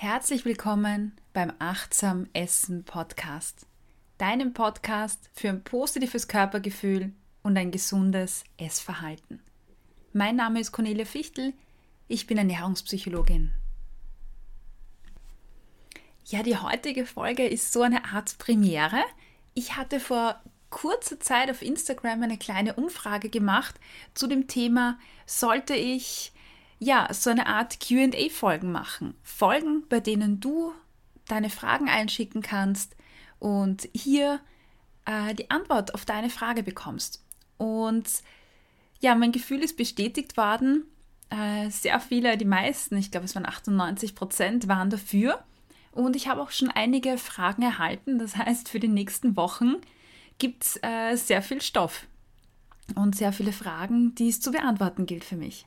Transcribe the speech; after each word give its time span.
Herzlich 0.00 0.44
willkommen 0.44 1.16
beim 1.32 1.52
Achtsam 1.58 2.28
Essen 2.32 2.84
Podcast, 2.84 3.66
deinem 4.16 4.52
Podcast 4.52 5.28
für 5.32 5.48
ein 5.48 5.64
positives 5.64 6.28
Körpergefühl 6.28 7.10
und 7.42 7.56
ein 7.56 7.72
gesundes 7.72 8.44
Essverhalten. 8.58 9.42
Mein 10.12 10.36
Name 10.36 10.60
ist 10.60 10.70
Cornelia 10.70 11.04
Fichtel, 11.04 11.52
ich 12.06 12.28
bin 12.28 12.38
Ernährungspsychologin. 12.38 13.52
Ja, 16.26 16.44
die 16.44 16.56
heutige 16.56 17.04
Folge 17.04 17.48
ist 17.48 17.72
so 17.72 17.82
eine 17.82 18.04
Art 18.04 18.38
Premiere. 18.38 19.02
Ich 19.54 19.76
hatte 19.76 19.98
vor 19.98 20.40
kurzer 20.70 21.18
Zeit 21.18 21.50
auf 21.50 21.60
Instagram 21.60 22.22
eine 22.22 22.38
kleine 22.38 22.74
Umfrage 22.74 23.30
gemacht 23.30 23.74
zu 24.14 24.28
dem 24.28 24.46
Thema, 24.46 24.96
sollte 25.26 25.74
ich 25.74 26.30
ja 26.78 27.08
so 27.12 27.30
eine 27.30 27.46
Art 27.46 27.80
QA-Folgen 27.80 28.72
machen. 28.72 29.14
Folgen, 29.22 29.84
bei 29.88 30.00
denen 30.00 30.40
du 30.40 30.72
deine 31.26 31.50
Fragen 31.50 31.88
einschicken 31.88 32.42
kannst 32.42 32.96
und 33.38 33.88
hier 33.94 34.40
äh, 35.04 35.34
die 35.34 35.50
Antwort 35.50 35.94
auf 35.94 36.04
deine 36.04 36.30
Frage 36.30 36.62
bekommst. 36.62 37.24
Und 37.56 38.08
ja, 39.00 39.14
mein 39.14 39.32
Gefühl 39.32 39.60
ist 39.60 39.76
bestätigt 39.76 40.36
worden. 40.36 40.84
Äh, 41.30 41.70
sehr 41.70 42.00
viele, 42.00 42.36
die 42.36 42.44
meisten, 42.44 42.96
ich 42.96 43.10
glaube 43.10 43.26
es 43.26 43.34
waren 43.34 43.46
98 43.46 44.14
Prozent, 44.14 44.68
waren 44.68 44.90
dafür. 44.90 45.44
Und 45.92 46.16
ich 46.16 46.28
habe 46.28 46.40
auch 46.40 46.50
schon 46.50 46.70
einige 46.70 47.18
Fragen 47.18 47.62
erhalten. 47.62 48.18
Das 48.18 48.36
heißt, 48.36 48.68
für 48.68 48.80
die 48.80 48.88
nächsten 48.88 49.36
Wochen 49.36 49.76
gibt 50.38 50.64
es 50.64 50.80
äh, 50.82 51.16
sehr 51.16 51.42
viel 51.42 51.60
Stoff 51.60 52.06
und 52.94 53.16
sehr 53.16 53.32
viele 53.32 53.52
Fragen, 53.52 54.14
die 54.14 54.28
es 54.28 54.40
zu 54.40 54.52
beantworten 54.52 55.06
gilt 55.06 55.24
für 55.24 55.36
mich. 55.36 55.64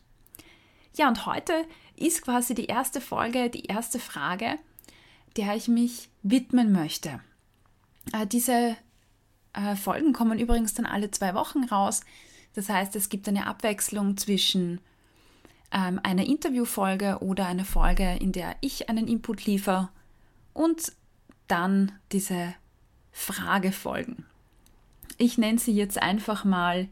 Ja, 0.98 1.08
und 1.08 1.26
heute 1.26 1.54
ist 1.96 2.22
quasi 2.22 2.54
die 2.54 2.66
erste 2.66 3.00
Folge, 3.00 3.50
die 3.50 3.66
erste 3.66 4.00
Frage, 4.00 4.58
der 5.38 5.56
ich 5.56 5.68
mich 5.68 6.10
widmen 6.22 6.72
möchte. 6.72 7.22
Äh, 8.14 8.28
diese 8.28 8.76
äh, 9.54 9.76
Folgen 9.76 10.14
kommen 10.14 10.40
übrigens 10.40 10.74
dann 10.74 10.86
alle 10.86 11.12
zwei 11.12 11.34
Wochen 11.34 11.64
raus. 11.64 12.02
Das 12.54 12.68
heißt, 12.68 12.96
es 12.96 13.10
gibt 13.10 13.28
eine 13.30 13.48
Abwechslung 13.48 14.18
zwischen 14.18 14.82
ähm, 15.72 16.00
einer 16.04 16.26
Interviewfolge 16.26 17.20
oder 17.22 17.46
einer 17.46 17.66
Folge, 17.66 18.18
in 18.20 18.34
der 18.34 18.56
ich 18.60 18.90
einen 18.90 19.08
Input 19.08 19.46
liefere 19.46 19.90
und 20.54 20.92
dann 21.48 21.94
diese 22.12 22.54
Fragefolgen. 23.12 24.26
Ich 25.18 25.38
nenne 25.38 25.60
sie 25.60 25.74
jetzt 25.74 26.02
einfach 26.02 26.44
mal 26.44 26.90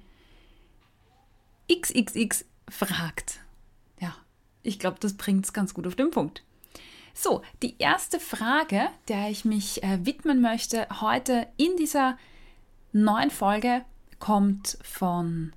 XXX 1.69 2.45
fragt. 2.69 3.41
Ich 4.63 4.79
glaube, 4.79 4.97
das 4.99 5.15
bringt 5.15 5.45
es 5.45 5.53
ganz 5.53 5.73
gut 5.73 5.87
auf 5.87 5.95
den 5.95 6.11
Punkt. 6.11 6.43
So, 7.13 7.41
die 7.61 7.75
erste 7.79 8.19
Frage, 8.19 8.87
der 9.07 9.29
ich 9.29 9.45
mich 9.45 9.83
äh, 9.83 10.05
widmen 10.05 10.41
möchte 10.41 10.87
heute 11.01 11.47
in 11.57 11.75
dieser 11.77 12.17
neuen 12.91 13.31
Folge, 13.31 13.83
kommt 14.19 14.77
von 14.83 15.53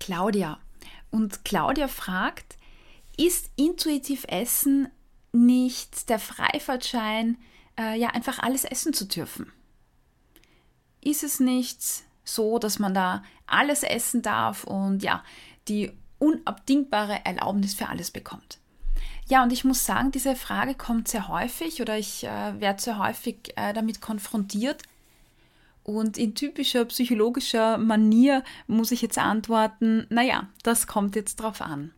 Claudia. 0.00 0.58
Und 1.10 1.44
Claudia 1.44 1.88
fragt, 1.88 2.56
ist 3.16 3.50
intuitiv 3.56 4.24
Essen 4.28 4.88
nicht 5.32 6.08
der 6.08 6.18
Freifahrtschein, 6.18 7.38
äh, 7.78 7.98
ja 7.98 8.10
einfach 8.10 8.38
alles 8.38 8.64
essen 8.64 8.92
zu 8.92 9.06
dürfen? 9.06 9.52
Ist 11.00 11.22
es 11.22 11.40
nicht 11.40 11.80
so, 12.24 12.58
dass 12.58 12.78
man 12.78 12.94
da 12.94 13.22
alles 13.46 13.82
essen 13.82 14.22
darf 14.22 14.64
und 14.64 15.02
ja, 15.02 15.22
die 15.68 15.92
unabdingbare 16.24 17.24
Erlaubnis 17.24 17.74
für 17.74 17.88
alles 17.88 18.10
bekommt? 18.10 18.58
Ja, 19.26 19.42
und 19.42 19.52
ich 19.52 19.64
muss 19.64 19.86
sagen, 19.86 20.10
diese 20.12 20.36
Frage 20.36 20.74
kommt 20.74 21.08
sehr 21.08 21.28
häufig 21.28 21.80
oder 21.80 21.98
ich 21.98 22.24
äh, 22.24 22.60
werde 22.60 22.82
sehr 22.82 22.98
häufig 22.98 23.52
äh, 23.56 23.72
damit 23.72 24.00
konfrontiert. 24.00 24.82
Und 25.82 26.16
in 26.16 26.34
typischer 26.34 26.84
psychologischer 26.86 27.78
Manier 27.78 28.42
muss 28.66 28.90
ich 28.90 29.02
jetzt 29.02 29.18
antworten, 29.18 30.06
naja, 30.08 30.48
das 30.62 30.86
kommt 30.86 31.14
jetzt 31.14 31.36
drauf 31.36 31.60
an. 31.60 31.92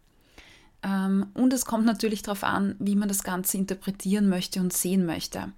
Ähm, 0.83 1.27
und 1.35 1.53
es 1.53 1.65
kommt 1.65 1.85
natürlich 1.85 2.23
darauf 2.23 2.45
an, 2.45 2.77
wie 2.79 2.97
man 2.97 3.09
das 3.09 3.23
Ganze 3.23 3.57
interpretieren 3.57 4.29
möchte 4.29 4.61
und 4.61 4.73
sehen 4.73 5.07
möchte. 5.07 5.53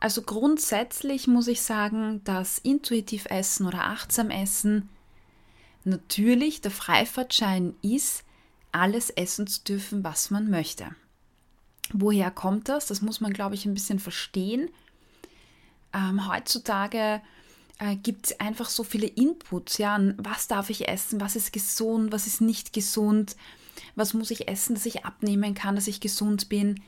Also 0.00 0.22
grundsätzlich 0.22 1.28
muss 1.28 1.46
ich 1.46 1.62
sagen, 1.62 2.22
dass 2.24 2.58
intuitiv 2.58 3.26
Essen 3.26 3.66
oder 3.66 3.84
achtsam 3.84 4.30
Essen 4.30 4.88
natürlich 5.84 6.60
der 6.60 6.70
Freifahrtschein 6.70 7.74
ist, 7.82 8.24
alles 8.72 9.10
essen 9.10 9.46
zu 9.46 9.62
dürfen, 9.64 10.02
was 10.02 10.30
man 10.30 10.50
möchte. 10.50 10.94
Woher 11.92 12.30
kommt 12.30 12.68
das? 12.68 12.86
Das 12.86 13.02
muss 13.02 13.20
man, 13.20 13.32
glaube 13.32 13.54
ich, 13.54 13.66
ein 13.66 13.74
bisschen 13.74 13.98
verstehen. 13.98 14.70
Ähm, 15.92 16.26
heutzutage 16.30 17.20
äh, 17.78 17.96
gibt 17.96 18.26
es 18.26 18.40
einfach 18.40 18.70
so 18.70 18.82
viele 18.82 19.06
Inputs, 19.06 19.78
ja, 19.78 19.98
was 20.16 20.48
darf 20.48 20.70
ich 20.70 20.88
essen, 20.88 21.20
was 21.20 21.36
ist 21.36 21.52
gesund, 21.52 22.12
was 22.12 22.26
ist 22.26 22.40
nicht 22.40 22.72
gesund, 22.72 23.36
was 23.94 24.14
muss 24.14 24.30
ich 24.30 24.48
essen, 24.48 24.74
dass 24.74 24.86
ich 24.86 25.04
abnehmen 25.04 25.54
kann, 25.54 25.74
dass 25.74 25.86
ich 25.86 26.00
gesund 26.00 26.48
bin. 26.48 26.80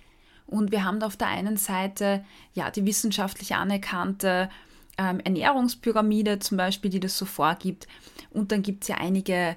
Und 0.47 0.73
wir 0.73 0.85
haben 0.85 1.01
da 1.01 1.07
auf 1.07 1.17
der 1.17 1.29
einen 1.29 1.57
Seite 1.57 2.25
ja 2.55 2.71
die 2.71 2.87
wissenschaftlich 2.87 3.55
anerkannte 3.55 4.51
ähm, 4.99 5.21
Ernährungspyramide 5.21 6.39
zum 6.39 6.57
Beispiel, 6.57 6.91
die 6.91 7.01
das 7.01 7.17
so 7.17 7.25
vorgibt. 7.25 7.87
Und 8.31 8.53
dann 8.53 8.63
gibt 8.63 8.85
es 8.85 8.89
ja 8.89 8.97
einige, 8.97 9.57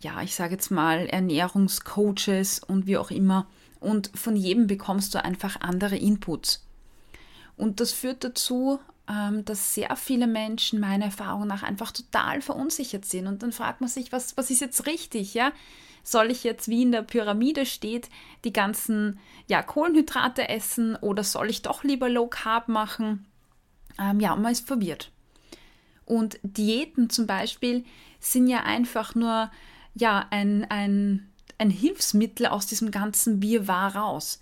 ja, 0.00 0.22
ich 0.22 0.34
sage 0.34 0.54
jetzt 0.54 0.70
mal, 0.70 1.06
Ernährungscoaches 1.06 2.60
und 2.60 2.86
wie 2.86 2.98
auch 2.98 3.10
immer. 3.10 3.46
Und 3.80 4.10
von 4.14 4.36
jedem 4.36 4.66
bekommst 4.66 5.14
du 5.14 5.24
einfach 5.24 5.60
andere 5.60 5.96
Inputs. 5.96 6.66
Und 7.56 7.80
das 7.80 7.92
führt 7.92 8.24
dazu, 8.24 8.80
ähm, 9.08 9.44
dass 9.44 9.74
sehr 9.74 9.94
viele 9.96 10.26
Menschen 10.26 10.80
meiner 10.80 11.06
Erfahrung 11.06 11.46
nach 11.46 11.62
einfach 11.62 11.92
total 11.92 12.40
verunsichert 12.40 13.04
sind. 13.04 13.26
Und 13.26 13.42
dann 13.42 13.52
fragt 13.52 13.80
man 13.80 13.88
sich, 13.88 14.12
was, 14.12 14.36
was 14.36 14.50
ist 14.50 14.60
jetzt 14.60 14.86
richtig, 14.86 15.34
ja? 15.34 15.52
Soll 16.02 16.30
ich 16.30 16.44
jetzt, 16.44 16.68
wie 16.68 16.82
in 16.82 16.92
der 16.92 17.02
Pyramide 17.02 17.66
steht, 17.66 18.10
die 18.44 18.52
ganzen 18.52 19.18
ja, 19.48 19.62
Kohlenhydrate 19.62 20.48
essen 20.48 20.94
oder 20.96 21.24
soll 21.24 21.50
ich 21.50 21.62
doch 21.62 21.82
lieber 21.82 22.08
Low 22.08 22.28
Carb 22.28 22.68
machen? 22.68 23.26
Ähm, 23.98 24.20
ja, 24.20 24.34
man 24.36 24.52
ist 24.52 24.66
verwirrt. 24.66 25.10
Und 26.04 26.38
Diäten 26.42 27.10
zum 27.10 27.26
Beispiel 27.26 27.84
sind 28.20 28.46
ja 28.46 28.62
einfach 28.62 29.14
nur 29.14 29.50
ja, 29.94 30.26
ein, 30.30 30.64
ein, 30.70 31.28
ein 31.58 31.70
Hilfsmittel 31.70 32.46
aus 32.46 32.66
diesem 32.66 32.90
ganzen 32.90 33.42
Wirrwarr 33.42 33.96
raus. 33.96 34.38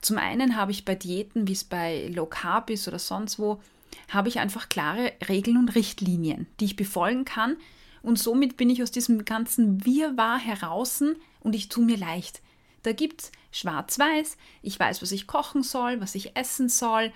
Zum 0.00 0.18
einen 0.18 0.56
habe 0.56 0.72
ich 0.72 0.84
bei 0.84 0.94
Diäten, 0.94 1.46
wie 1.46 1.52
es 1.52 1.64
bei 1.64 2.08
Low 2.08 2.26
Carb 2.26 2.70
ist 2.70 2.88
oder 2.88 2.98
sonst 2.98 3.38
wo, 3.38 3.60
habe 4.08 4.28
ich 4.28 4.38
einfach 4.38 4.68
klare 4.68 5.12
Regeln 5.28 5.56
und 5.56 5.74
Richtlinien, 5.74 6.46
die 6.60 6.66
ich 6.66 6.76
befolgen 6.76 7.24
kann. 7.24 7.56
Und 8.02 8.18
somit 8.18 8.56
bin 8.56 8.68
ich 8.68 8.82
aus 8.82 8.90
diesem 8.90 9.24
ganzen 9.24 9.86
Wirrwarr 9.86 10.38
heraus 10.38 11.02
und 11.40 11.54
ich 11.54 11.68
tue 11.68 11.84
mir 11.84 11.96
leicht. 11.96 12.42
Da 12.82 12.92
gibt 12.92 13.22
es 13.22 13.32
schwarz-weiß, 13.52 14.36
ich 14.60 14.78
weiß, 14.78 15.00
was 15.00 15.12
ich 15.12 15.26
kochen 15.26 15.62
soll, 15.62 16.00
was 16.00 16.14
ich 16.14 16.36
essen 16.36 16.68
soll, 16.68 17.12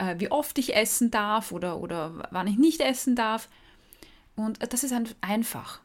äh, 0.00 0.18
wie 0.18 0.30
oft 0.30 0.58
ich 0.58 0.74
essen 0.74 1.10
darf 1.10 1.52
oder, 1.52 1.78
oder 1.78 2.26
wann 2.30 2.46
ich 2.46 2.58
nicht 2.58 2.80
essen 2.80 3.14
darf. 3.14 3.48
Und 4.34 4.58
das 4.72 4.82
ist 4.82 4.94
einfach. 5.20 5.80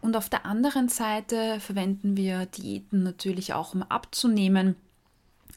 Und 0.00 0.16
auf 0.16 0.28
der 0.28 0.44
anderen 0.46 0.88
Seite 0.88 1.60
verwenden 1.60 2.16
wir 2.16 2.46
Diäten 2.46 3.02
natürlich 3.02 3.52
auch, 3.52 3.74
um 3.74 3.82
abzunehmen. 3.82 4.74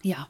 Ja. 0.03 0.27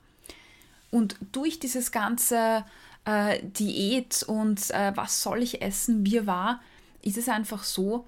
Und 0.89 1.17
durch 1.31 1.59
dieses 1.59 1.91
ganze 1.91 2.63
äh, 3.05 3.41
Diät 3.43 4.23
und 4.23 4.69
äh, 4.71 4.95
was 4.95 5.21
soll 5.21 5.41
ich 5.41 5.61
essen, 5.61 6.05
wie 6.05 6.25
war, 6.25 6.61
ist 7.01 7.17
es 7.17 7.27
einfach 7.27 7.63
so, 7.63 8.05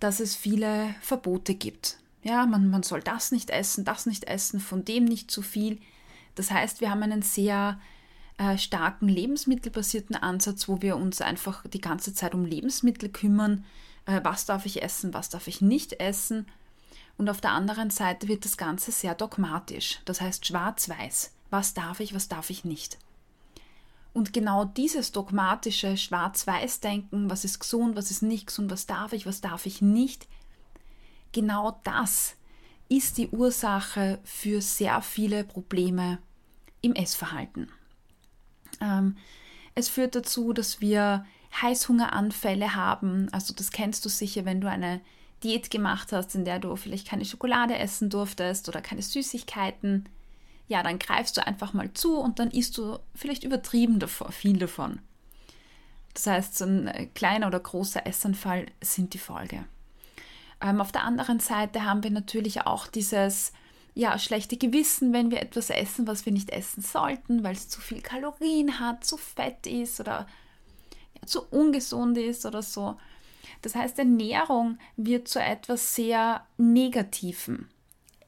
dass 0.00 0.20
es 0.20 0.36
viele 0.36 0.94
Verbote 1.00 1.54
gibt. 1.54 1.98
Ja, 2.22 2.44
man, 2.44 2.68
man 2.68 2.82
soll 2.82 3.00
das 3.00 3.32
nicht 3.32 3.50
essen, 3.50 3.84
das 3.84 4.04
nicht 4.04 4.24
essen, 4.24 4.60
von 4.60 4.84
dem 4.84 5.04
nicht 5.04 5.30
zu 5.30 5.40
viel. 5.40 5.80
Das 6.34 6.50
heißt, 6.50 6.80
wir 6.80 6.90
haben 6.90 7.02
einen 7.02 7.22
sehr 7.22 7.80
äh, 8.38 8.56
starken 8.56 9.08
lebensmittelbasierten 9.08 10.16
Ansatz, 10.16 10.68
wo 10.68 10.80
wir 10.80 10.96
uns 10.96 11.20
einfach 11.20 11.66
die 11.66 11.80
ganze 11.80 12.14
Zeit 12.14 12.34
um 12.34 12.44
Lebensmittel 12.44 13.08
kümmern. 13.08 13.64
Äh, 14.06 14.20
was 14.22 14.46
darf 14.46 14.64
ich 14.64 14.82
essen, 14.82 15.12
was 15.12 15.28
darf 15.28 15.48
ich 15.48 15.60
nicht 15.60 16.00
essen? 16.00 16.46
Und 17.16 17.28
auf 17.28 17.40
der 17.40 17.50
anderen 17.50 17.90
Seite 17.90 18.28
wird 18.28 18.44
das 18.44 18.56
Ganze 18.56 18.92
sehr 18.92 19.14
dogmatisch. 19.14 19.98
Das 20.04 20.20
heißt 20.20 20.46
schwarz-weiß. 20.46 21.32
Was 21.50 21.74
darf 21.74 22.00
ich, 22.00 22.14
was 22.14 22.28
darf 22.28 22.50
ich 22.50 22.64
nicht? 22.64 22.98
Und 24.12 24.32
genau 24.32 24.64
dieses 24.64 25.12
dogmatische 25.12 25.96
Schwarz-Weiß-Denken, 25.96 27.30
was 27.30 27.44
ist 27.44 27.58
gesund, 27.58 27.96
was 27.96 28.10
ist 28.10 28.22
nicht 28.22 28.46
gesund, 28.46 28.70
was 28.70 28.86
darf 28.86 29.12
ich, 29.12 29.26
was 29.26 29.40
darf 29.40 29.66
ich 29.66 29.82
nicht, 29.82 30.28
genau 31.32 31.80
das 31.84 32.36
ist 32.88 33.18
die 33.18 33.28
Ursache 33.28 34.18
für 34.24 34.62
sehr 34.62 35.02
viele 35.02 35.44
Probleme 35.44 36.18
im 36.80 36.94
Essverhalten. 36.94 37.70
Ähm, 38.80 39.16
es 39.74 39.88
führt 39.88 40.14
dazu, 40.14 40.52
dass 40.52 40.80
wir 40.80 41.24
Heißhungeranfälle 41.62 42.74
haben. 42.74 43.28
Also 43.32 43.54
das 43.54 43.70
kennst 43.70 44.04
du 44.04 44.08
sicher, 44.08 44.44
wenn 44.44 44.60
du 44.60 44.68
eine 44.68 45.00
Diät 45.44 45.70
gemacht 45.70 46.12
hast, 46.12 46.34
in 46.34 46.44
der 46.44 46.58
du 46.58 46.74
vielleicht 46.76 47.08
keine 47.08 47.24
Schokolade 47.24 47.78
essen 47.78 48.10
durftest 48.10 48.68
oder 48.68 48.80
keine 48.80 49.02
Süßigkeiten 49.02 50.08
ja, 50.68 50.82
dann 50.82 50.98
greifst 50.98 51.36
du 51.36 51.46
einfach 51.46 51.72
mal 51.72 51.92
zu 51.94 52.18
und 52.18 52.38
dann 52.38 52.50
isst 52.50 52.78
du 52.78 52.98
vielleicht 53.14 53.42
übertrieben 53.42 53.98
davon, 53.98 54.30
viel 54.30 54.58
davon. 54.58 55.00
Das 56.14 56.26
heißt, 56.26 56.58
so 56.58 56.66
ein 56.66 56.86
äh, 56.88 57.06
kleiner 57.06 57.46
oder 57.46 57.58
großer 57.58 58.06
Essanfall 58.06 58.66
sind 58.80 59.14
die 59.14 59.18
Folge. 59.18 59.64
Ähm, 60.60 60.80
auf 60.80 60.92
der 60.92 61.04
anderen 61.04 61.40
Seite 61.40 61.84
haben 61.84 62.02
wir 62.02 62.10
natürlich 62.10 62.66
auch 62.66 62.86
dieses 62.86 63.52
ja, 63.94 64.18
schlechte 64.18 64.56
Gewissen, 64.56 65.12
wenn 65.12 65.30
wir 65.30 65.40
etwas 65.40 65.70
essen, 65.70 66.06
was 66.06 66.24
wir 66.24 66.32
nicht 66.32 66.50
essen 66.50 66.82
sollten, 66.82 67.42
weil 67.42 67.54
es 67.54 67.68
zu 67.68 67.80
viel 67.80 68.00
Kalorien 68.00 68.78
hat, 68.78 69.04
zu 69.04 69.16
fett 69.16 69.66
ist 69.66 70.00
oder 70.00 70.26
ja, 71.14 71.26
zu 71.26 71.42
ungesund 71.50 72.16
ist 72.18 72.46
oder 72.46 72.62
so. 72.62 72.96
Das 73.62 73.74
heißt, 73.74 73.98
Ernährung 73.98 74.78
wird 74.96 75.28
zu 75.28 75.40
etwas 75.40 75.94
sehr 75.94 76.46
Negativen. 76.56 77.68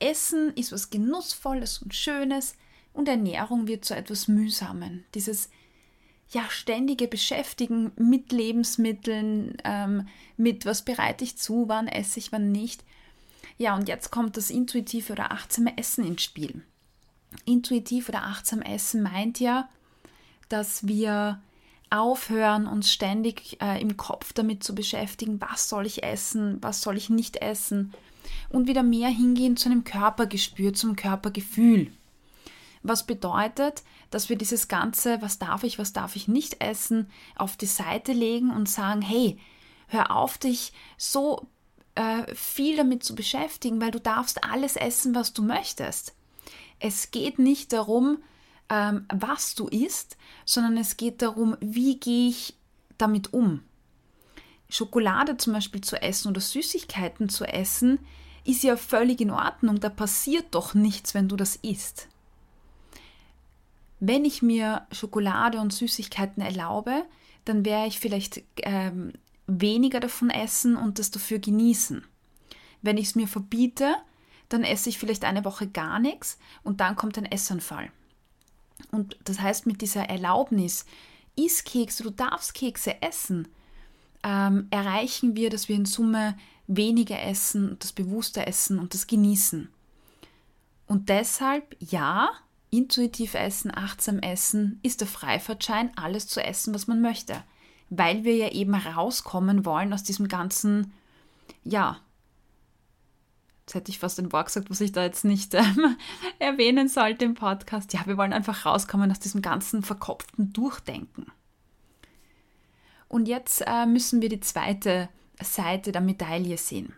Essen 0.01 0.53
ist 0.55 0.73
was 0.73 0.91
Genussvolles 0.91 1.79
und 1.83 1.95
Schönes 1.95 2.57
und 2.93 3.09
Ernährung 3.09 3.69
wird 3.69 3.85
zu 3.85 3.95
etwas 3.95 4.29
Mühsamen. 4.29 5.05
Dieses 5.15 5.51
ja, 6.31 6.49
ständige 6.49 7.09
Beschäftigen 7.09 7.93
mit 7.97 8.33
Lebensmitteln, 8.33 9.57
ähm, 9.65 10.09
mit 10.37 10.65
was 10.65 10.85
bereite 10.85 11.25
ich 11.25 11.37
zu, 11.37 11.69
wann 11.69 11.89
esse 11.89 12.19
ich, 12.19 12.33
wann 12.33 12.53
nicht. 12.53 12.85
Ja, 13.61 13.77
und 13.77 13.89
jetzt 13.89 14.11
kommt 14.11 14.39
das 14.39 14.49
intuitive 14.49 15.13
oder 15.13 15.33
achtsame 15.33 15.77
Essen 15.77 16.03
ins 16.07 16.23
Spiel. 16.23 16.63
Intuitiv 17.45 18.09
oder 18.09 18.23
achtsam 18.23 18.63
Essen 18.63 19.03
meint 19.03 19.39
ja, 19.39 19.69
dass 20.49 20.87
wir 20.87 21.43
aufhören, 21.91 22.67
uns 22.67 22.91
ständig 22.91 23.61
äh, 23.61 23.79
im 23.79 23.99
Kopf 23.99 24.33
damit 24.33 24.65
zu 24.65 24.75
beschäftigen, 24.75 25.43
was 25.43 25.69
soll 25.69 25.85
ich 25.85 26.03
essen, 26.03 26.57
was 26.63 26.81
soll 26.81 26.97
ich 26.97 27.11
nicht 27.11 27.37
essen 27.37 27.93
und 28.49 28.67
wieder 28.67 28.83
mehr 28.83 29.11
hingehen 29.11 29.59
zu 29.59 29.69
einem 29.69 29.85
Körpergespür, 29.85 30.73
zum 30.73 30.97
Körpergefühl. 30.97 31.93
Was 32.83 33.05
bedeutet, 33.05 33.83
dass 34.11 34.31
wir 34.31 34.39
dieses 34.39 34.69
Ganze, 34.69 35.21
was 35.21 35.39
darf 35.39 35.65
ich, 35.65 35.79
was 35.79 35.93
darf 35.93 36.17
ich 36.17 36.29
nicht 36.29 36.63
essen, 36.63 37.11
auf 37.37 37.59
die 37.59 37.67
Seite 37.67 38.15
legen 38.15 38.49
und 38.53 38.71
sagen, 38.71 39.03
hey, 39.03 39.39
hör 39.87 40.17
auf, 40.17 40.39
dich 40.39 40.73
so 40.97 41.47
äh, 41.95 42.35
viel 42.35 42.77
damit 42.77 43.03
zu 43.03 43.15
beschäftigen, 43.15 43.81
weil 43.81 43.91
du 43.91 44.01
darfst 44.01 44.45
alles 44.45 44.77
essen, 44.77 45.15
was 45.15 45.33
du 45.33 45.43
möchtest. 45.43 46.15
Es 46.79 47.11
geht 47.11 47.39
nicht 47.39 47.73
darum, 47.73 48.19
ähm, 48.69 49.07
was 49.13 49.55
du 49.55 49.69
isst, 49.69 50.17
sondern 50.45 50.77
es 50.77 50.97
geht 50.97 51.23
darum, 51.23 51.57
wie 51.61 51.99
gehe 51.99 52.31
ich 52.31 52.55
damit 52.97 53.33
um. 53.33 53.63
Schokolade 54.69 55.37
zum 55.37 55.53
Beispiel 55.53 55.81
zu 55.81 56.01
essen 56.01 56.29
oder 56.29 56.41
Süßigkeiten 56.41 57.29
zu 57.29 57.45
essen, 57.45 57.99
ist 58.45 58.63
ja 58.63 58.77
völlig 58.77 59.21
in 59.21 59.31
Ordnung. 59.31 59.81
Da 59.81 59.89
passiert 59.89 60.47
doch 60.53 60.75
nichts, 60.75 61.15
wenn 61.15 61.29
du 61.29 61.37
das 61.37 61.57
isst. 61.57 62.09
Wenn 63.99 64.25
ich 64.25 64.41
mir 64.41 64.87
Schokolade 64.93 65.61
und 65.61 65.73
Süßigkeiten 65.73 66.43
erlaube, 66.43 67.05
dann 67.45 67.65
werde 67.65 67.89
ich 67.89 68.01
vielleicht 68.01 68.43
ähm, 68.63 69.13
weniger 69.51 70.01
davon 70.01 70.31
essen 70.31 70.77
und 70.77 70.99
das 70.99 71.11
dafür 71.11 71.39
genießen. 71.39 72.05
Wenn 72.83 72.97
ich 72.97 73.09
es 73.09 73.15
mir 73.15 73.29
verbiete, 73.29 73.97
dann 74.49 74.65
esse 74.65 74.89
ich 74.89 74.99
vielleicht 74.99 75.25
eine 75.25 75.45
Woche 75.45 75.69
gar 75.69 75.99
nichts 75.99 76.39
und 76.63 76.81
dann 76.81 76.97
kommt 76.97 77.19
ein 77.19 77.27
Essanfall. 77.31 77.91
Und 78.91 79.17
das 79.25 79.41
heißt, 79.41 79.67
mit 79.67 79.81
dieser 79.83 80.09
Erlaubnis, 80.09 80.87
iss 81.37 81.65
Kekse, 81.65 82.03
du 82.03 82.11
darfst 82.11 82.55
Kekse 82.55 83.01
essen, 83.03 83.49
ähm, 84.23 84.67
erreichen 84.71 85.37
wir, 85.37 85.51
dass 85.51 85.69
wir 85.69 85.77
in 85.77 85.87
Summe 85.87 86.37
weniger 86.67 87.21
essen, 87.23 87.77
das 87.79 87.93
bewusste 87.93 88.47
Essen 88.47 88.79
und 88.79 88.95
das 88.95 89.07
Genießen. 89.07 89.69
Und 90.87 91.09
deshalb, 91.09 91.77
ja, 91.79 92.31
intuitiv 92.71 93.35
essen, 93.35 93.73
achtsam 93.75 94.19
essen 94.21 94.81
ist 94.83 95.01
der 95.01 95.09
Freifahrtschein, 95.09 95.97
alles 95.97 96.27
zu 96.29 96.43
essen, 96.43 96.75
was 96.75 96.87
man 96.87 97.01
möchte. 97.01 97.43
Weil 97.91 98.25
wir 98.25 98.37
ja 98.37 98.49
eben 98.51 98.75
rauskommen 98.75 99.65
wollen 99.65 99.93
aus 99.93 100.03
diesem 100.03 100.29
ganzen, 100.29 100.93
ja, 101.65 101.99
jetzt 103.61 103.75
hätte 103.75 103.91
ich 103.91 103.99
fast 103.99 104.19
ein 104.19 104.33
Wort 104.33 104.47
gesagt, 104.47 104.71
was 104.71 104.81
ich 104.81 104.93
da 104.93 105.05
jetzt 105.05 105.25
nicht 105.25 105.55
ähm, 105.55 105.97
erwähnen 106.39 106.89
sollte 106.89 107.25
im 107.25 107.35
Podcast. 107.35 107.93
Ja, 107.93 108.07
wir 108.07 108.17
wollen 108.17 108.33
einfach 108.33 108.65
rauskommen 108.65 109.11
aus 109.11 109.21
diesem 109.21 109.43
ganzen 109.43 109.83
verkopften 109.83 110.53
Durchdenken. 110.53 111.27
Und 113.09 113.27
jetzt 113.27 113.63
äh, 113.67 113.87
müssen 113.87 114.23
wir 114.23 114.29
die 114.29 114.41
zweite 114.41 115.09
Seite 115.43 115.93
der 115.93 116.01
Medaille 116.01 116.57
sehen. 116.57 116.95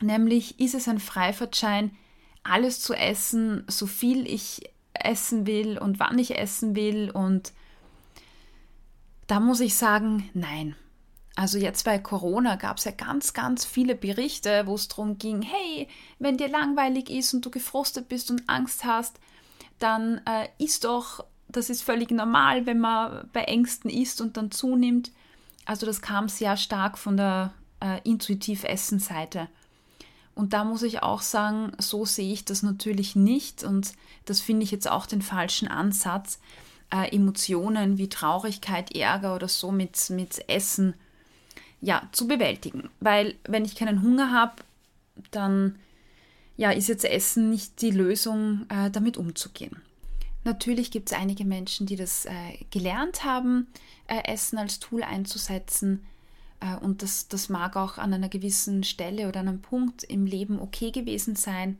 Nämlich 0.00 0.58
ist 0.60 0.74
es 0.74 0.88
ein 0.88 1.00
Freifahrtschein, 1.00 1.92
alles 2.42 2.80
zu 2.80 2.94
essen, 2.94 3.64
so 3.68 3.86
viel 3.86 4.26
ich 4.26 4.70
essen 4.94 5.46
will 5.46 5.78
und 5.78 6.00
wann 6.00 6.18
ich 6.18 6.38
essen 6.38 6.74
will. 6.74 7.10
Und 7.10 7.52
da 9.28 9.40
muss 9.40 9.60
ich 9.60 9.76
sagen, 9.76 10.28
nein, 10.34 10.74
also 11.36 11.56
jetzt 11.56 11.84
bei 11.84 12.00
Corona 12.00 12.56
gab 12.56 12.78
es 12.78 12.84
ja 12.84 12.90
ganz, 12.90 13.32
ganz 13.32 13.64
viele 13.64 13.94
Berichte, 13.94 14.66
wo 14.66 14.74
es 14.74 14.88
darum 14.88 15.18
ging, 15.18 15.42
hey, 15.42 15.86
wenn 16.18 16.36
dir 16.36 16.48
langweilig 16.48 17.10
ist 17.10 17.32
und 17.32 17.46
du 17.46 17.50
gefrostet 17.50 18.08
bist 18.08 18.32
und 18.32 18.48
Angst 18.48 18.84
hast, 18.84 19.20
dann 19.78 20.20
äh, 20.26 20.48
isst 20.58 20.82
doch, 20.82 21.24
das 21.46 21.70
ist 21.70 21.82
völlig 21.82 22.10
normal, 22.10 22.66
wenn 22.66 22.80
man 22.80 23.28
bei 23.32 23.44
Ängsten 23.44 23.88
isst 23.88 24.20
und 24.20 24.36
dann 24.36 24.50
zunimmt. 24.50 25.12
Also 25.64 25.86
das 25.86 26.00
kam 26.00 26.28
sehr 26.28 26.56
stark 26.56 26.98
von 26.98 27.16
der 27.16 27.52
äh, 27.80 28.00
Intuitiv-Essen-Seite. 28.02 29.48
Und 30.34 30.54
da 30.54 30.64
muss 30.64 30.82
ich 30.82 31.02
auch 31.02 31.20
sagen, 31.20 31.72
so 31.78 32.04
sehe 32.04 32.32
ich 32.32 32.44
das 32.44 32.62
natürlich 32.62 33.14
nicht 33.14 33.62
und 33.62 33.92
das 34.24 34.40
finde 34.40 34.64
ich 34.64 34.70
jetzt 34.70 34.90
auch 34.90 35.06
den 35.06 35.22
falschen 35.22 35.68
Ansatz, 35.68 36.40
äh, 36.90 37.14
Emotionen 37.14 37.98
wie 37.98 38.08
Traurigkeit, 38.08 38.94
Ärger 38.94 39.34
oder 39.34 39.48
so 39.48 39.70
mit, 39.72 40.10
mit 40.10 40.48
Essen 40.48 40.94
ja, 41.80 42.08
zu 42.12 42.26
bewältigen. 42.26 42.90
Weil 43.00 43.34
wenn 43.44 43.64
ich 43.64 43.76
keinen 43.76 44.02
Hunger 44.02 44.32
habe, 44.32 44.62
dann 45.30 45.78
ja, 46.56 46.70
ist 46.70 46.88
jetzt 46.88 47.04
Essen 47.04 47.50
nicht 47.50 47.80
die 47.82 47.90
Lösung, 47.90 48.66
äh, 48.68 48.90
damit 48.90 49.16
umzugehen. 49.16 49.76
Natürlich 50.44 50.90
gibt 50.90 51.10
es 51.10 51.16
einige 51.16 51.44
Menschen, 51.44 51.86
die 51.86 51.96
das 51.96 52.24
äh, 52.24 52.32
gelernt 52.70 53.24
haben, 53.24 53.68
äh, 54.06 54.32
Essen 54.32 54.58
als 54.58 54.80
Tool 54.80 55.02
einzusetzen. 55.02 56.04
Äh, 56.60 56.76
und 56.76 57.02
das, 57.02 57.28
das 57.28 57.48
mag 57.48 57.76
auch 57.76 57.98
an 57.98 58.12
einer 58.12 58.28
gewissen 58.28 58.82
Stelle 58.82 59.28
oder 59.28 59.40
einem 59.40 59.60
Punkt 59.60 60.04
im 60.04 60.26
Leben 60.26 60.60
okay 60.60 60.90
gewesen 60.90 61.36
sein. 61.36 61.78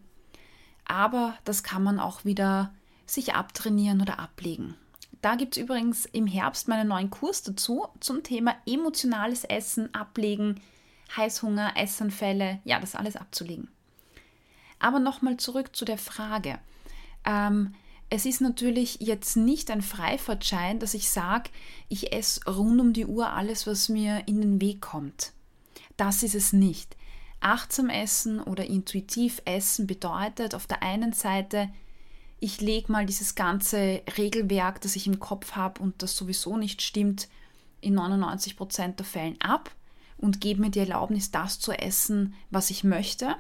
Aber 0.85 1.37
das 1.45 1.63
kann 1.63 1.83
man 1.83 1.99
auch 1.99 2.25
wieder 2.25 2.73
sich 3.07 3.35
abtrainieren 3.35 4.01
oder 4.01 4.19
ablegen. 4.19 4.75
Da 5.21 5.35
gibt 5.35 5.57
es 5.57 5.63
übrigens 5.63 6.07
im 6.07 6.27
Herbst 6.27 6.69
meinen 6.69 6.89
neuen 6.89 7.11
Kurs 7.11 7.43
dazu 7.43 7.87
zum 8.01 8.23
Thema 8.23 8.55
emotionales 8.67 9.45
Essen, 9.45 9.93
Ablegen, 9.95 10.61
Heißhunger, 11.17 11.73
Essanfälle, 11.77 12.61
ja, 12.65 12.79
das 12.79 12.95
alles 12.95 13.17
abzulegen. 13.17 13.69
Aber 14.79 15.01
nochmal 15.01 15.37
zurück 15.39 15.75
zu 15.75 15.85
der 15.85 15.99
Frage. 15.99 16.59
Ähm, 17.25 17.75
es 18.11 18.25
ist 18.25 18.41
natürlich 18.41 18.99
jetzt 19.01 19.37
nicht 19.37 19.71
ein 19.71 19.83
Freifahrtschein, 19.83 20.79
dass 20.79 20.95
ich 20.95 21.11
sage, 21.11 21.51
ich 21.89 22.13
esse 22.13 22.41
rund 22.51 22.81
um 22.81 22.93
die 22.93 23.07
Uhr 23.07 23.33
alles, 23.33 23.67
was 23.67 23.89
mir 23.89 24.23
in 24.27 24.41
den 24.41 24.61
Weg 24.61 24.81
kommt. 24.81 25.33
Das 25.97 26.23
ist 26.23 26.35
es 26.35 26.53
nicht. 26.53 26.97
Achtsam 27.41 27.91
essen 27.91 28.41
oder 28.41 28.65
intuitiv 28.65 29.43
essen 29.45 29.87
bedeutet 29.87 30.55
auf 30.55 30.67
der 30.67 30.83
einen 30.83 31.13
Seite, 31.13 31.69
ich 32.41 32.61
lege 32.61 32.93
mal 32.93 33.07
dieses 33.07 33.35
ganze 33.35 34.03
Regelwerk, 34.17 34.81
das 34.81 34.97
ich 34.97 35.07
im 35.07 35.19
Kopf 35.19 35.53
habe 35.53 35.83
und 35.83 36.03
das 36.03 36.17
sowieso 36.17 36.57
nicht 36.57 36.83
stimmt, 36.83 37.29
in 37.81 37.95
99 37.95 38.57
Prozent 38.57 38.99
der 38.99 39.07
Fällen 39.07 39.41
ab 39.41 39.71
und 40.17 40.41
gebe 40.41 40.61
mir 40.61 40.71
die 40.71 40.81
Erlaubnis, 40.81 41.31
das 41.31 41.61
zu 41.61 41.73
essen, 41.73 42.35
was 42.51 42.71
ich 42.71 42.85
möchte. 42.85 43.37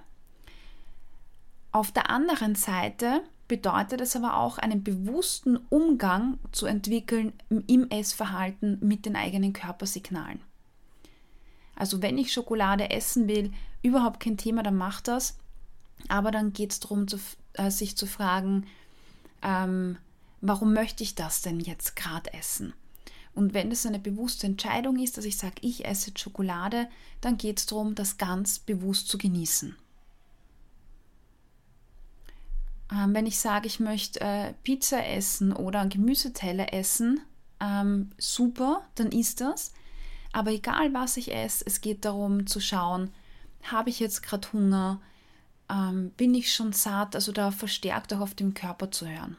Auf 1.72 1.92
der 1.92 2.10
anderen 2.10 2.54
Seite 2.54 3.22
bedeutet 3.46 4.00
es 4.00 4.14
aber 4.14 4.36
auch, 4.36 4.58
einen 4.58 4.84
bewussten 4.84 5.56
Umgang 5.70 6.38
zu 6.52 6.66
entwickeln 6.66 7.32
im 7.66 7.88
Essverhalten 7.90 8.78
mit 8.80 9.06
den 9.06 9.16
eigenen 9.16 9.52
Körpersignalen. 9.52 10.40
Also 11.74 12.02
wenn 12.02 12.18
ich 12.18 12.32
Schokolade 12.32 12.90
essen 12.90 13.28
will, 13.28 13.52
überhaupt 13.82 14.20
kein 14.20 14.36
Thema, 14.36 14.62
dann 14.62 14.76
macht 14.76 15.08
das. 15.08 15.38
Aber 16.08 16.30
dann 16.30 16.52
geht 16.52 16.72
es 16.72 16.80
darum, 16.80 17.06
äh, 17.54 17.70
sich 17.70 17.96
zu 17.96 18.06
fragen, 18.06 18.66
ähm, 19.42 19.98
warum 20.40 20.72
möchte 20.72 21.02
ich 21.02 21.14
das 21.14 21.42
denn 21.42 21.60
jetzt 21.60 21.96
gerade 21.96 22.32
essen? 22.32 22.74
Und 23.34 23.54
wenn 23.54 23.70
es 23.70 23.86
eine 23.86 24.00
bewusste 24.00 24.46
Entscheidung 24.46 24.98
ist, 24.98 25.16
dass 25.16 25.24
ich 25.24 25.36
sage, 25.38 25.56
ich 25.60 25.84
esse 25.84 26.10
Schokolade, 26.16 26.88
dann 27.20 27.38
geht 27.38 27.60
es 27.60 27.66
darum, 27.66 27.94
das 27.94 28.18
ganz 28.18 28.58
bewusst 28.58 29.08
zu 29.08 29.16
genießen. 29.16 29.76
Ähm, 32.92 33.14
wenn 33.14 33.26
ich 33.26 33.38
sage, 33.38 33.66
ich 33.66 33.80
möchte 33.80 34.20
äh, 34.20 34.54
Pizza 34.64 35.06
essen 35.06 35.52
oder 35.52 35.80
einen 35.80 35.90
Gemüseteller 35.90 36.72
essen, 36.72 37.20
ähm, 37.60 38.10
super, 38.18 38.82
dann 38.94 39.12
ist 39.12 39.40
das. 39.40 39.72
Aber 40.32 40.50
egal 40.50 40.92
was 40.94 41.16
ich 41.16 41.32
esse, 41.32 41.64
es 41.66 41.80
geht 41.80 42.04
darum 42.04 42.46
zu 42.46 42.60
schauen, 42.60 43.12
habe 43.62 43.90
ich 43.90 44.00
jetzt 44.00 44.22
gerade 44.22 44.52
Hunger? 44.52 45.00
Ähm, 45.70 46.10
bin 46.16 46.34
ich 46.34 46.52
schon 46.52 46.72
satt, 46.72 47.14
also 47.14 47.32
da 47.32 47.50
verstärkt 47.50 48.12
auch 48.12 48.20
auf 48.20 48.34
dem 48.34 48.54
Körper 48.54 48.90
zu 48.90 49.06
hören. 49.06 49.36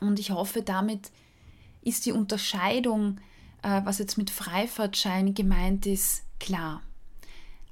Und 0.00 0.18
ich 0.18 0.30
hoffe, 0.30 0.62
damit 0.62 1.10
ist 1.82 2.06
die 2.06 2.12
Unterscheidung, 2.12 3.18
äh, 3.62 3.80
was 3.84 3.98
jetzt 3.98 4.18
mit 4.18 4.30
Freifahrtschein 4.30 5.34
gemeint 5.34 5.86
ist, 5.86 6.22
klar. 6.38 6.82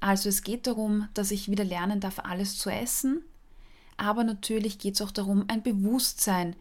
Also 0.00 0.28
es 0.28 0.42
geht 0.42 0.66
darum, 0.66 1.08
dass 1.14 1.30
ich 1.30 1.50
wieder 1.50 1.64
lernen 1.64 2.00
darf, 2.00 2.18
alles 2.18 2.58
zu 2.58 2.70
essen, 2.70 3.22
aber 3.96 4.24
natürlich 4.24 4.78
geht 4.78 4.94
es 4.94 5.02
auch 5.02 5.10
darum, 5.10 5.44
ein 5.48 5.62
Bewusstsein 5.62 6.54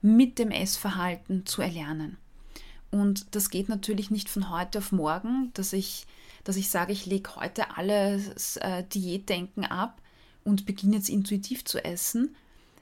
mit 0.00 0.38
dem 0.38 0.50
Essverhalten 0.50 1.44
zu 1.44 1.62
erlernen. 1.62 2.18
Und 2.90 3.34
das 3.34 3.50
geht 3.50 3.68
natürlich 3.68 4.10
nicht 4.10 4.28
von 4.28 4.50
heute 4.50 4.78
auf 4.78 4.92
morgen, 4.92 5.50
dass 5.54 5.72
ich, 5.72 6.06
dass 6.44 6.56
ich 6.56 6.70
sage, 6.70 6.92
ich 6.92 7.04
lege 7.04 7.36
heute 7.36 7.76
alles 7.76 8.56
äh, 8.58 8.84
Diätdenken 8.84 9.64
ab 9.64 10.00
und 10.48 10.66
beginne 10.66 10.96
jetzt 10.96 11.10
intuitiv 11.10 11.64
zu 11.64 11.84
essen. 11.84 12.34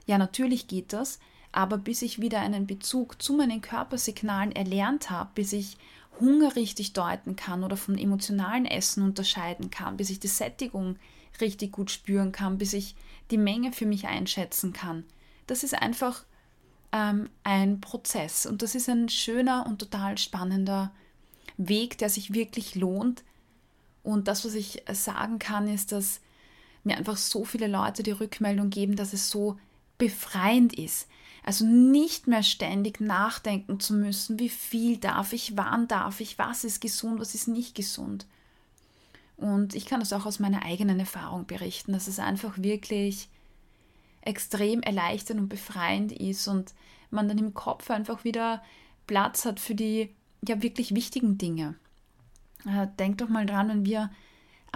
Ja, 0.05 0.17
natürlich 0.17 0.67
geht 0.67 0.93
das, 0.93 1.19
aber 1.51 1.77
bis 1.77 2.01
ich 2.01 2.21
wieder 2.21 2.39
einen 2.39 2.65
Bezug 2.65 3.21
zu 3.21 3.33
meinen 3.33 3.61
Körpersignalen 3.61 4.53
erlernt 4.53 5.09
habe, 5.09 5.29
bis 5.35 5.53
ich 5.53 5.77
Hunger 6.19 6.55
richtig 6.55 6.93
deuten 6.93 7.35
kann 7.35 7.63
oder 7.63 7.77
von 7.77 7.97
emotionalen 7.97 8.65
Essen 8.65 9.03
unterscheiden 9.03 9.69
kann, 9.69 9.97
bis 9.97 10.09
ich 10.09 10.19
die 10.19 10.27
Sättigung 10.27 10.95
richtig 11.41 11.73
gut 11.73 11.91
spüren 11.91 12.31
kann, 12.31 12.57
bis 12.57 12.73
ich 12.73 12.95
die 13.29 13.37
Menge 13.37 13.71
für 13.71 13.85
mich 13.85 14.07
einschätzen 14.07 14.73
kann. 14.73 15.03
Das 15.45 15.63
ist 15.63 15.75
einfach 15.75 16.23
ähm, 16.91 17.29
ein 17.43 17.81
Prozess 17.81 18.45
und 18.45 18.61
das 18.61 18.75
ist 18.75 18.89
ein 18.89 19.09
schöner 19.09 19.65
und 19.67 19.79
total 19.79 20.17
spannender 20.17 20.91
Weg, 21.57 21.97
der 21.97 22.09
sich 22.09 22.33
wirklich 22.33 22.75
lohnt. 22.75 23.23
Und 24.03 24.27
das, 24.27 24.45
was 24.45 24.53
ich 24.55 24.83
sagen 24.91 25.37
kann, 25.37 25.67
ist, 25.67 25.91
dass 25.91 26.21
mir 26.87 26.97
einfach 26.97 27.17
so 27.17 27.45
viele 27.45 27.67
Leute 27.67 28.03
die 28.03 28.11
Rückmeldung 28.11 28.69
geben, 28.69 28.95
dass 28.95 29.13
es 29.13 29.29
so 29.29 29.57
befreiend 29.97 30.73
ist. 30.77 31.07
Also 31.43 31.65
nicht 31.65 32.27
mehr 32.27 32.43
ständig 32.43 32.99
nachdenken 32.99 33.79
zu 33.79 33.93
müssen, 33.93 34.39
wie 34.39 34.49
viel 34.49 34.97
darf 34.97 35.31
ich, 35.31 35.55
wann 35.55 35.87
darf 35.87 36.19
ich, 36.19 36.37
was 36.37 36.63
ist 36.63 36.81
gesund, 36.81 37.19
was 37.19 37.35
ist 37.35 37.47
nicht 37.47 37.73
gesund. 37.73 38.25
Und 39.37 39.75
ich 39.75 39.85
kann 39.85 39.99
das 39.99 40.11
auch 40.11 40.25
aus 40.25 40.39
meiner 40.39 40.63
eigenen 40.63 40.99
Erfahrung 40.99 41.45
berichten, 41.45 41.93
dass 41.93 42.07
es 42.07 42.19
einfach 42.19 42.57
wirklich 42.57 43.29
extrem 44.21 44.81
erleichternd 44.81 45.39
und 45.39 45.47
befreiend 45.47 46.11
ist 46.11 46.47
und 46.47 46.73
man 47.11 47.29
dann 47.29 47.37
im 47.37 47.53
Kopf 47.53 47.89
einfach 47.91 48.23
wieder 48.23 48.61
Platz 49.05 49.45
hat 49.45 49.59
für 49.59 49.75
die 49.75 50.09
ja 50.45 50.61
wirklich 50.61 50.93
wichtigen 50.93 51.37
Dinge. 51.37 51.75
Äh, 52.65 52.87
denkt 52.99 53.21
doch 53.21 53.29
mal 53.29 53.45
dran, 53.45 53.69
wenn 53.69 53.85
wir 53.85 54.11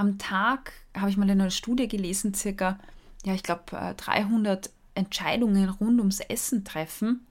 am 0.02 0.18
Tag, 0.18 0.74
habe 0.98 1.10
ich 1.10 1.18
mal 1.18 1.30
in 1.30 1.40
einer 1.40 1.52
Studie 1.52 1.88
gelesen, 1.88 2.34
circa, 2.34 2.80
ja, 3.24 3.34
ich 3.34 3.44
glaube, 3.44 3.96
300 3.96 4.70
Entscheidungen 4.96 5.70
rund 5.70 6.00
ums 6.00 6.20
Essen 6.20 6.66
treffen. 6.66 7.26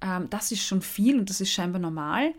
Ähm, 0.00 0.28
das 0.30 0.52
ist 0.52 0.62
schon 0.62 0.82
viel 0.82 1.18
und 1.18 1.30
das 1.30 1.40
ist 1.40 1.50
scheinbar 1.50 1.80
normal. 1.80 2.34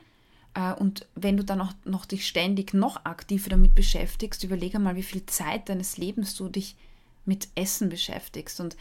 Äh, 0.53 0.73
und 0.73 1.07
wenn 1.15 1.37
du 1.37 1.43
dann 1.43 1.59
auch 1.59 1.73
noch 1.85 2.05
dich 2.05 2.27
ständig 2.27 2.73
noch 2.73 3.03
aktiver 3.03 3.49
damit 3.49 3.75
beschäftigst, 3.75 4.43
überlege 4.43 4.79
mal, 4.79 4.95
wie 4.95 5.03
viel 5.03 5.25
Zeit 5.25 5.69
deines 5.69 5.97
Lebens 5.97 6.35
du 6.35 6.47
dich 6.47 6.75
mit 7.25 7.49
Essen 7.55 7.89
beschäftigst. 7.89 8.59
Und 8.59 8.77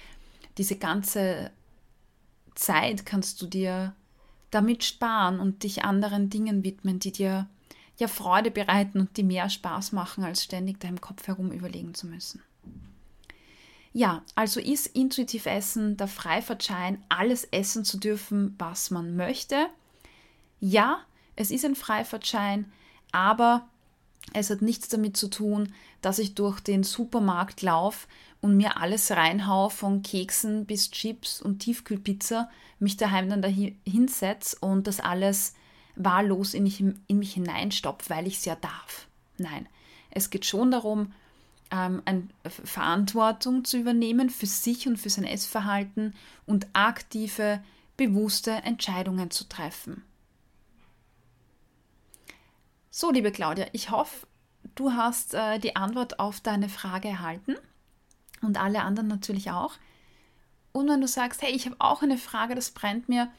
diese 0.58 0.76
ganze 0.76 1.50
Zeit 2.54 3.06
kannst 3.06 3.40
du 3.40 3.46
dir 3.46 3.94
damit 4.50 4.84
sparen 4.84 5.40
und 5.40 5.62
dich 5.62 5.84
anderen 5.84 6.28
Dingen 6.28 6.64
widmen, 6.64 6.98
die 6.98 7.12
dir 7.12 7.48
ja 8.00 8.08
Freude 8.08 8.50
bereiten 8.50 9.00
und 9.00 9.16
die 9.16 9.22
mehr 9.22 9.48
Spaß 9.48 9.92
machen, 9.92 10.24
als 10.24 10.42
ständig 10.42 10.80
deinem 10.80 11.00
Kopf 11.00 11.26
herum 11.26 11.52
überlegen 11.52 11.94
zu 11.94 12.06
müssen. 12.06 12.42
Ja, 13.92 14.22
also 14.34 14.60
ist 14.60 14.86
intuitiv 14.86 15.46
Essen 15.46 15.96
der 15.96 16.06
Freifahrtschein, 16.06 17.02
alles 17.08 17.44
essen 17.44 17.84
zu 17.84 17.98
dürfen, 17.98 18.54
was 18.58 18.90
man 18.90 19.16
möchte. 19.16 19.66
Ja, 20.60 21.00
es 21.34 21.50
ist 21.50 21.64
ein 21.64 21.74
Freifahrtschein, 21.74 22.70
aber 23.10 23.66
es 24.32 24.50
hat 24.50 24.62
nichts 24.62 24.88
damit 24.88 25.16
zu 25.16 25.28
tun, 25.28 25.72
dass 26.02 26.18
ich 26.18 26.34
durch 26.34 26.60
den 26.60 26.84
Supermarkt 26.84 27.62
laufe 27.62 28.06
und 28.40 28.56
mir 28.56 28.76
alles 28.76 29.10
reinhau, 29.10 29.68
von 29.68 30.02
Keksen 30.02 30.66
bis 30.66 30.90
Chips 30.90 31.42
und 31.42 31.58
Tiefkühlpizza, 31.58 32.48
mich 32.78 32.96
daheim 32.96 33.28
dann 33.28 33.42
da 33.42 33.48
hinsetze 33.48 34.56
und 34.60 34.86
das 34.86 35.00
alles 35.00 35.54
wahllos 36.04 36.54
in 36.54 36.64
mich, 36.64 36.80
in 36.80 37.18
mich 37.18 37.34
hineinstopfe, 37.34 38.10
weil 38.10 38.26
ich 38.26 38.38
es 38.38 38.44
ja 38.44 38.56
darf. 38.56 39.06
Nein, 39.38 39.66
es 40.10 40.30
geht 40.30 40.44
schon 40.44 40.70
darum, 40.70 41.12
ähm, 41.70 42.02
eine 42.04 42.28
Verantwortung 42.48 43.64
zu 43.64 43.78
übernehmen 43.78 44.30
für 44.30 44.46
sich 44.46 44.86
und 44.86 44.96
für 44.96 45.10
sein 45.10 45.24
Essverhalten 45.24 46.14
und 46.46 46.66
aktive, 46.72 47.62
bewusste 47.96 48.50
Entscheidungen 48.50 49.30
zu 49.30 49.48
treffen. 49.48 50.02
So, 52.90 53.10
liebe 53.10 53.30
Claudia, 53.30 53.66
ich 53.72 53.90
hoffe, 53.90 54.26
du 54.74 54.92
hast 54.92 55.34
äh, 55.34 55.58
die 55.58 55.76
Antwort 55.76 56.18
auf 56.18 56.40
deine 56.40 56.68
Frage 56.68 57.08
erhalten 57.08 57.56
und 58.42 58.60
alle 58.60 58.82
anderen 58.82 59.08
natürlich 59.08 59.50
auch. 59.50 59.74
Und 60.72 60.88
wenn 60.88 61.00
du 61.00 61.08
sagst, 61.08 61.42
hey, 61.42 61.52
ich 61.52 61.66
habe 61.66 61.76
auch 61.78 62.02
eine 62.02 62.18
Frage, 62.18 62.54
das 62.54 62.70
brennt 62.70 63.08
mir 63.08 63.30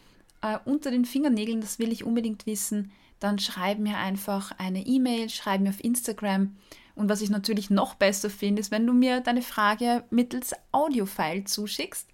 äh, 0.42 0.58
unter 0.66 0.92
den 0.92 1.06
Fingernägeln, 1.06 1.62
das 1.62 1.80
will 1.80 1.92
ich 1.92 2.04
unbedingt 2.04 2.46
wissen, 2.46 2.92
dann 3.20 3.40
schreib 3.40 3.80
mir 3.80 3.98
einfach 3.98 4.52
eine 4.58 4.86
E-Mail, 4.86 5.30
schreib 5.30 5.62
mir 5.62 5.70
auf 5.70 5.84
Instagram. 5.84 6.56
Und 6.96 7.10
was 7.10 7.22
ich 7.22 7.30
natürlich 7.30 7.70
noch 7.70 7.96
besser 7.96 8.30
finde, 8.30 8.60
ist, 8.60 8.72
wenn 8.72 8.86
du 8.86 8.94
mir 8.94 9.22
deine 9.22 9.42
Frage 9.42 10.04
mittels 10.10 10.54
Audiofile 10.72 11.46
zuschickst. 11.46 12.08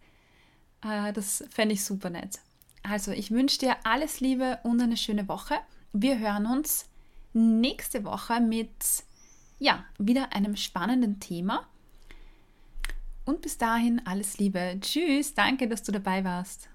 Äh, 0.84 1.14
das 1.14 1.44
fände 1.50 1.74
ich 1.74 1.84
super 1.84 2.10
nett. 2.10 2.40
Also, 2.84 3.12
ich 3.12 3.32
wünsche 3.32 3.60
dir 3.60 3.76
alles 3.84 4.20
Liebe 4.20 4.60
und 4.64 4.82
eine 4.82 4.98
schöne 4.98 5.28
Woche. 5.28 5.56
Wir 5.94 6.20
hören 6.20 6.46
uns 6.46 6.90
nächste 7.34 8.04
Woche 8.04 8.40
mit 8.40 8.70
ja, 9.60 9.84
wieder 9.98 10.34
einem 10.34 10.56
spannenden 10.56 11.20
Thema. 11.20 11.68
Und 13.26 13.42
bis 13.42 13.58
dahin 13.58 14.02
alles 14.06 14.38
Liebe. 14.38 14.78
Tschüss, 14.80 15.34
danke, 15.34 15.68
dass 15.68 15.84
du 15.84 15.92
dabei 15.92 16.24
warst. 16.24 16.70